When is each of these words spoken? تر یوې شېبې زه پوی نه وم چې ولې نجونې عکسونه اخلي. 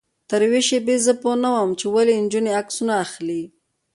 تر 0.29 0.39
یوې 0.47 0.61
شېبې 0.67 0.95
زه 1.05 1.13
پوی 1.21 1.35
نه 1.43 1.49
وم 1.55 1.69
چې 1.79 1.85
ولې 1.93 2.15
نجونې 2.23 2.51
عکسونه 2.61 2.93
اخلي. 3.05 3.41